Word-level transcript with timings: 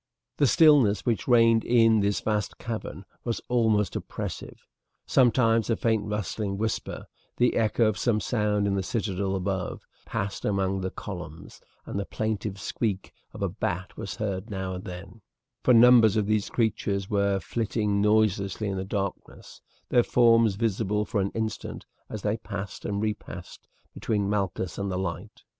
The 0.37 0.47
stillness 0.47 1.05
which 1.05 1.27
reigned 1.27 1.63
in 1.63 1.99
this 1.99 2.21
vast 2.21 2.57
cavern 2.57 3.05
was 3.23 3.39
almost 3.49 3.95
oppressive. 3.95 4.65
Sometimes 5.05 5.69
a 5.69 5.75
faint 5.75 6.05
rustling 6.07 6.57
whisper, 6.57 7.05
the 7.37 7.55
echo 7.55 7.85
of 7.85 7.99
some 7.99 8.19
sound 8.19 8.65
in 8.65 8.73
the 8.73 8.81
citadel 8.81 9.35
above, 9.35 9.85
passed 10.03 10.43
among 10.43 10.81
the 10.81 10.89
columns; 10.89 11.61
and 11.85 11.99
the 11.99 12.05
plaintive 12.05 12.59
squeak 12.59 13.13
of 13.31 13.43
a 13.43 13.47
bat 13.47 13.95
was 13.95 14.15
heard 14.15 14.49
now 14.49 14.73
and 14.73 14.85
then, 14.85 15.21
for 15.63 15.71
numbers 15.71 16.17
of 16.17 16.25
these 16.25 16.49
creatures 16.49 17.07
were 17.07 17.39
flitting 17.39 18.01
noiselessly 18.01 18.67
in 18.69 18.77
the 18.77 18.83
darkness, 18.83 19.61
their 19.89 20.01
forms 20.01 20.55
visible 20.55 21.05
for 21.05 21.21
an 21.21 21.29
instant 21.35 21.85
as 22.09 22.23
they 22.23 22.37
passed 22.37 22.85
and 22.85 23.03
repassed 23.03 23.67
between 23.93 24.27
Malchus 24.27 24.79
and 24.79 24.91
the 24.91 24.97
light. 24.97 25.43